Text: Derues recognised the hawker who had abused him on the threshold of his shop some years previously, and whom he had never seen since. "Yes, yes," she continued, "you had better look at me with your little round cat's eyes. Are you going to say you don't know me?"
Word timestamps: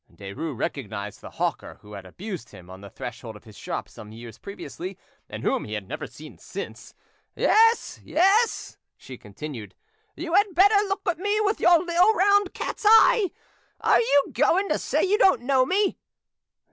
Derues 0.11 0.57
recognised 0.57 1.21
the 1.21 1.29
hawker 1.29 1.75
who 1.81 1.93
had 1.93 2.07
abused 2.07 2.49
him 2.49 2.71
on 2.71 2.81
the 2.81 2.89
threshold 2.89 3.35
of 3.35 3.43
his 3.43 3.55
shop 3.55 3.87
some 3.87 4.11
years 4.11 4.39
previously, 4.39 4.97
and 5.29 5.43
whom 5.43 5.63
he 5.63 5.73
had 5.73 5.87
never 5.87 6.07
seen 6.07 6.39
since. 6.39 6.95
"Yes, 7.35 7.99
yes," 8.03 8.79
she 8.97 9.15
continued, 9.19 9.75
"you 10.15 10.33
had 10.33 10.55
better 10.55 10.77
look 10.89 11.07
at 11.07 11.19
me 11.19 11.39
with 11.41 11.59
your 11.59 11.77
little 11.77 12.15
round 12.15 12.51
cat's 12.55 12.83
eyes. 12.83 13.27
Are 13.79 13.99
you 14.01 14.29
going 14.31 14.69
to 14.69 14.79
say 14.79 15.03
you 15.03 15.19
don't 15.19 15.43
know 15.43 15.67
me?" 15.67 15.99